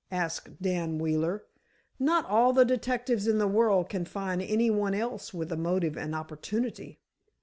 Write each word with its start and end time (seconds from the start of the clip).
asked 0.09 0.59
Dan 0.59 0.97
Wheeler. 0.97 1.43
"Not 1.99 2.25
all 2.25 2.53
the 2.53 2.65
detectives 2.65 3.27
in 3.27 3.37
the 3.37 3.47
world 3.47 3.87
can 3.87 4.03
find 4.03 4.41
any 4.41 4.71
one 4.71 4.95
else 4.95 5.31
with 5.31 5.51
a 5.51 5.55
motive 5.57 5.95
and 5.95 6.15
opportunity. 6.15 6.99